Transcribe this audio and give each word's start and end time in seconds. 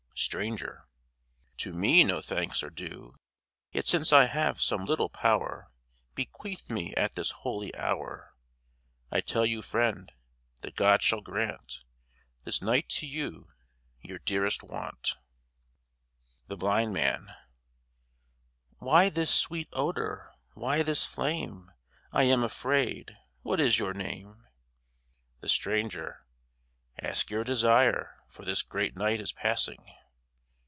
STRANGER 0.13 0.85
To 1.57 1.73
me 1.73 2.03
no 2.03 2.21
thanks 2.21 2.61
are 2.61 2.69
due. 2.69 3.15
Yet 3.71 3.87
since 3.87 4.13
I 4.13 4.25
have 4.25 4.61
some 4.61 4.85
little 4.85 5.09
power 5.09 5.71
Bequeathed 6.13 6.69
me 6.69 6.93
at 6.93 7.15
this 7.15 7.31
holy 7.41 7.75
hour, 7.75 8.35
I 9.09 9.21
tell 9.21 9.47
you, 9.47 9.63
friend, 9.63 10.11
that 10.61 10.75
God 10.75 11.01
shall 11.01 11.21
grant 11.21 11.79
This 12.43 12.61
night 12.61 12.87
to 12.89 13.07
you 13.07 13.47
your 14.03 14.19
dearest 14.19 14.61
want. 14.63 15.17
THE 16.45 16.55
BLIND 16.57 16.93
MAN 16.93 17.29
Why 18.77 19.09
this 19.09 19.33
sweet 19.33 19.69
odour? 19.73 20.31
Why 20.53 20.83
this 20.83 21.03
flame? 21.03 21.71
I 22.13 22.23
am 22.25 22.43
afraid. 22.43 23.17
What 23.41 23.59
is 23.59 23.79
your 23.79 23.95
name? 23.95 24.45
THE 25.39 25.49
STRANGER 25.49 26.19
Ask 27.01 27.31
your 27.31 27.43
desire, 27.43 28.17
for 28.29 28.45
this 28.45 28.61
great 28.61 28.95
night 28.95 29.19
Is 29.19 29.31
passing. 29.31 29.87